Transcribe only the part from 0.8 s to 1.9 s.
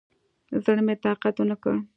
مې طاقت ونکړ.